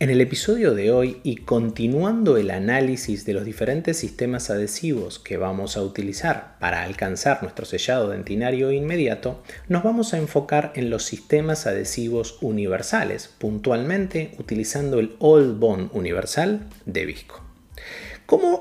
En 0.00 0.10
el 0.10 0.20
episodio 0.20 0.74
de 0.74 0.92
hoy 0.92 1.18
y 1.24 1.38
continuando 1.38 2.36
el 2.36 2.52
análisis 2.52 3.24
de 3.24 3.32
los 3.32 3.44
diferentes 3.44 3.96
sistemas 3.96 4.48
adhesivos 4.48 5.18
que 5.18 5.38
vamos 5.38 5.76
a 5.76 5.82
utilizar 5.82 6.54
para 6.60 6.84
alcanzar 6.84 7.42
nuestro 7.42 7.66
sellado 7.66 8.10
dentinario 8.10 8.70
inmediato, 8.70 9.42
nos 9.66 9.82
vamos 9.82 10.14
a 10.14 10.18
enfocar 10.18 10.70
en 10.76 10.88
los 10.88 11.02
sistemas 11.02 11.66
adhesivos 11.66 12.38
universales, 12.42 13.34
puntualmente 13.38 14.36
utilizando 14.38 15.00
el 15.00 15.16
All 15.18 15.54
Bond 15.54 15.90
universal 15.92 16.68
de 16.86 17.04
Visco. 17.04 17.42
¿Cómo 18.24 18.57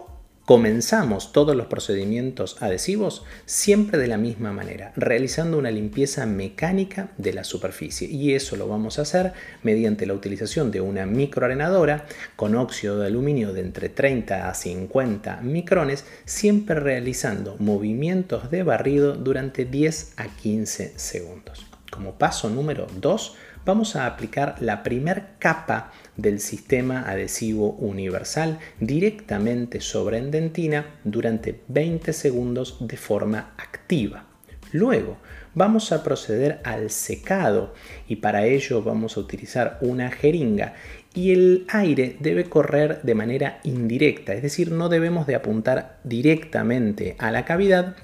Comenzamos 0.48 1.34
todos 1.34 1.57
los 1.57 1.66
procedimientos 1.66 2.55
adhesivos 2.61 3.25
siempre 3.46 3.97
de 3.97 4.07
la 4.07 4.18
misma 4.18 4.54
manera, 4.54 4.93
realizando 4.96 5.57
una 5.57 5.71
limpieza 5.71 6.25
mecánica 6.25 7.10
de 7.18 7.33
la 7.33 7.43
superficie 7.43 8.07
y 8.07 8.33
eso 8.33 8.56
lo 8.56 8.65
vamos 8.65 8.97
a 8.97 9.01
hacer 9.01 9.33
mediante 9.61 10.06
la 10.06 10.14
utilización 10.14 10.71
de 10.71 10.79
una 10.79 11.06
microarenadora 11.06 12.06
con 12.37 12.56
óxido 12.56 12.97
de 12.97 13.07
aluminio 13.07 13.51
de 13.51 13.60
entre 13.60 13.89
30 13.89 14.50
a 14.50 14.54
50 14.54 15.42
micrones, 15.42 16.06
siempre 16.23 16.79
realizando 16.79 17.57
movimientos 17.59 18.50
de 18.50 18.64
barrido 18.64 19.15
durante 19.15 19.65
10 19.65 20.14
a 20.15 20.29
15 20.29 20.93
segundos. 20.95 21.65
Como 21.92 22.14
paso 22.14 22.50
número 22.50 22.87
2, 23.01 23.36
vamos 23.68 23.98
a 23.98 24.06
aplicar 24.06 24.56
la 24.62 24.82
primer 24.82 25.36
capa 25.39 25.92
del 26.16 26.39
sistema 26.39 27.02
adhesivo 27.02 27.71
universal 27.71 28.60
directamente 28.80 29.82
sobre 29.82 30.21
dentina 30.21 30.96
durante 31.04 31.64
20 31.68 32.14
segundos 32.14 32.78
de 32.80 32.95
forma 32.95 33.53
activa. 33.58 34.26
Luego 34.72 35.17
vamos 35.53 35.92
a 35.92 36.02
proceder 36.02 36.62
al 36.64 36.90
secado 36.90 37.73
y 38.08 38.18
para 38.18 38.46
ello 38.46 38.84
vamos 38.84 39.18
a 39.18 39.20
utilizar 39.20 39.80
una 39.81 40.12
jeringa 40.12 40.76
y 41.14 41.34
el 41.34 41.66
aire 41.68 42.16
debe 42.22 42.46
correr 42.46 43.02
de 43.02 43.16
manera 43.16 43.59
indirecta, 43.64 44.34
es 44.34 44.44
decir, 44.44 44.72
no 44.72 44.88
debemos 44.88 45.28
de 45.28 45.36
apuntar 45.36 46.00
directamente 46.06 47.16
a 47.20 47.31
la 47.31 47.44
cavidad, 47.44 47.98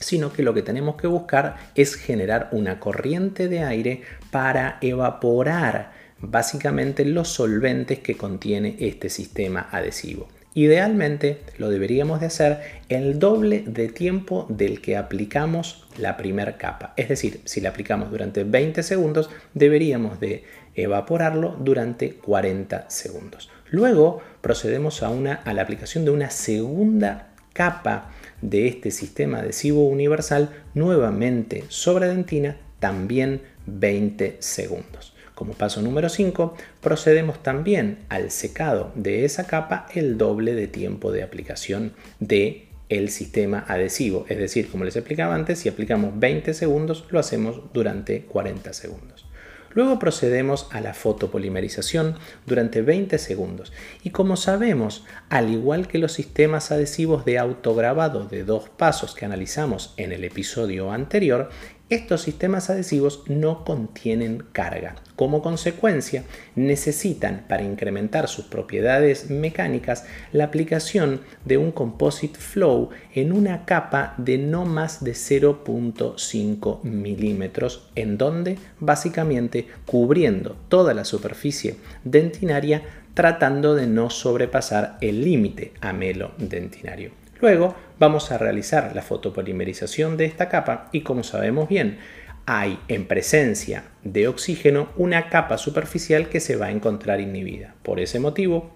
sino 0.00 0.32
que 0.32 0.42
lo 0.42 0.54
que 0.54 0.62
tenemos 0.62 0.96
que 0.96 1.06
buscar 1.06 1.56
es 1.74 1.94
generar 1.94 2.48
una 2.52 2.80
corriente 2.80 3.48
de 3.48 3.62
aire 3.62 4.02
para 4.30 4.78
evaporar 4.80 5.92
básicamente 6.18 7.04
los 7.04 7.28
solventes 7.28 8.00
que 8.00 8.16
contiene 8.16 8.76
este 8.80 9.08
sistema 9.08 9.68
adhesivo. 9.70 10.28
Idealmente 10.52 11.38
lo 11.58 11.70
deberíamos 11.70 12.20
de 12.20 12.26
hacer 12.26 12.58
el 12.88 13.20
doble 13.20 13.62
de 13.66 13.88
tiempo 13.88 14.46
del 14.48 14.80
que 14.80 14.96
aplicamos 14.96 15.86
la 15.96 16.16
primera 16.16 16.58
capa. 16.58 16.92
Es 16.96 17.08
decir, 17.08 17.40
si 17.44 17.60
la 17.60 17.68
aplicamos 17.68 18.10
durante 18.10 18.42
20 18.42 18.82
segundos, 18.82 19.30
deberíamos 19.54 20.18
de 20.18 20.42
evaporarlo 20.74 21.56
durante 21.60 22.14
40 22.14 22.90
segundos. 22.90 23.48
Luego 23.70 24.22
procedemos 24.40 25.04
a, 25.04 25.10
una, 25.10 25.34
a 25.34 25.54
la 25.54 25.62
aplicación 25.62 26.04
de 26.04 26.10
una 26.10 26.30
segunda 26.30 27.28
capa 27.52 28.10
de 28.42 28.68
este 28.68 28.90
sistema 28.90 29.38
adhesivo 29.38 29.86
universal 29.86 30.50
nuevamente 30.74 31.64
sobre 31.68 32.08
dentina, 32.08 32.56
también 32.78 33.42
20 33.66 34.36
segundos. 34.40 35.14
Como 35.34 35.54
paso 35.54 35.80
número 35.80 36.08
5, 36.08 36.54
procedemos 36.82 37.42
también 37.42 38.00
al 38.08 38.30
secado 38.30 38.92
de 38.94 39.24
esa 39.24 39.46
capa 39.46 39.86
el 39.94 40.18
doble 40.18 40.54
de 40.54 40.66
tiempo 40.66 41.12
de 41.12 41.22
aplicación 41.22 41.94
de 42.18 42.68
el 42.90 43.08
sistema 43.08 43.64
adhesivo. 43.66 44.26
Es 44.28 44.36
decir, 44.36 44.68
como 44.68 44.84
les 44.84 44.96
explicaba 44.96 45.34
antes, 45.34 45.60
si 45.60 45.68
aplicamos 45.68 46.18
20 46.18 46.52
segundos, 46.52 47.06
lo 47.10 47.18
hacemos 47.18 47.62
durante 47.72 48.22
40 48.24 48.72
segundos. 48.74 49.29
Luego 49.72 49.98
procedemos 49.98 50.68
a 50.72 50.80
la 50.80 50.94
fotopolimerización 50.94 52.16
durante 52.46 52.82
20 52.82 53.18
segundos. 53.18 53.72
Y 54.02 54.10
como 54.10 54.36
sabemos, 54.36 55.04
al 55.28 55.50
igual 55.50 55.86
que 55.86 55.98
los 55.98 56.12
sistemas 56.12 56.72
adhesivos 56.72 57.24
de 57.24 57.38
autograbado 57.38 58.26
de 58.26 58.44
dos 58.44 58.68
pasos 58.68 59.14
que 59.14 59.24
analizamos 59.24 59.94
en 59.96 60.12
el 60.12 60.24
episodio 60.24 60.90
anterior, 60.90 61.50
estos 61.90 62.22
sistemas 62.22 62.70
adhesivos 62.70 63.24
no 63.26 63.64
contienen 63.64 64.44
carga. 64.52 64.94
Como 65.16 65.42
consecuencia, 65.42 66.22
necesitan 66.54 67.44
para 67.48 67.64
incrementar 67.64 68.28
sus 68.28 68.46
propiedades 68.46 69.28
mecánicas 69.28 70.04
la 70.32 70.44
aplicación 70.44 71.20
de 71.44 71.58
un 71.58 71.72
composite 71.72 72.38
flow 72.38 72.90
en 73.14 73.32
una 73.32 73.64
capa 73.64 74.14
de 74.18 74.38
no 74.38 74.64
más 74.64 75.04
de 75.04 75.12
0.5 75.12 76.82
milímetros, 76.84 77.90
en 77.96 78.16
donde 78.16 78.56
básicamente 78.78 79.66
cubriendo 79.84 80.56
toda 80.68 80.94
la 80.94 81.04
superficie 81.04 81.76
dentinaria 82.04 82.82
tratando 83.14 83.74
de 83.74 83.86
no 83.86 84.08
sobrepasar 84.08 84.96
el 85.00 85.24
límite 85.24 85.72
amelo 85.80 86.32
dentinario. 86.38 87.19
Luego 87.40 87.74
vamos 87.98 88.30
a 88.32 88.38
realizar 88.38 88.94
la 88.94 89.02
fotopolimerización 89.02 90.16
de 90.16 90.26
esta 90.26 90.48
capa 90.48 90.88
y 90.92 91.00
como 91.00 91.22
sabemos 91.22 91.68
bien, 91.68 91.98
hay 92.46 92.78
en 92.88 93.06
presencia 93.06 93.84
de 94.02 94.28
oxígeno 94.28 94.88
una 94.96 95.28
capa 95.28 95.56
superficial 95.56 96.28
que 96.28 96.40
se 96.40 96.56
va 96.56 96.66
a 96.66 96.70
encontrar 96.70 97.20
inhibida. 97.20 97.74
Por 97.82 98.00
ese 98.00 98.18
motivo, 98.18 98.74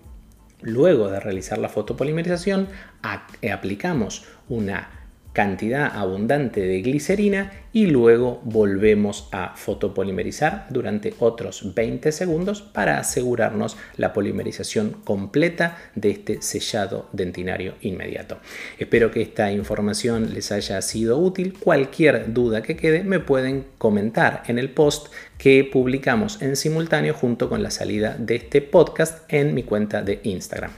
luego 0.62 1.10
de 1.10 1.20
realizar 1.20 1.58
la 1.58 1.68
fotopolimerización, 1.68 2.68
aplicamos 3.02 4.24
una 4.48 5.03
cantidad 5.34 5.90
abundante 5.94 6.60
de 6.60 6.80
glicerina 6.80 7.52
y 7.72 7.86
luego 7.88 8.40
volvemos 8.44 9.28
a 9.32 9.56
fotopolimerizar 9.56 10.66
durante 10.70 11.12
otros 11.18 11.74
20 11.74 12.12
segundos 12.12 12.62
para 12.62 12.98
asegurarnos 12.98 13.76
la 13.96 14.12
polimerización 14.12 14.92
completa 15.04 15.76
de 15.96 16.12
este 16.12 16.40
sellado 16.40 17.08
dentinario 17.12 17.74
inmediato. 17.80 18.38
Espero 18.78 19.10
que 19.10 19.22
esta 19.22 19.50
información 19.50 20.32
les 20.32 20.52
haya 20.52 20.80
sido 20.82 21.18
útil. 21.18 21.54
Cualquier 21.58 22.32
duda 22.32 22.62
que 22.62 22.76
quede 22.76 23.02
me 23.02 23.18
pueden 23.18 23.66
comentar 23.76 24.44
en 24.46 24.60
el 24.60 24.70
post 24.70 25.08
que 25.36 25.68
publicamos 25.70 26.40
en 26.42 26.54
simultáneo 26.54 27.12
junto 27.12 27.48
con 27.48 27.60
la 27.60 27.72
salida 27.72 28.16
de 28.16 28.36
este 28.36 28.62
podcast 28.62 29.30
en 29.32 29.52
mi 29.52 29.64
cuenta 29.64 30.00
de 30.00 30.20
Instagram. 30.22 30.70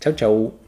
Chau 0.00 0.12
chau. 0.12 0.61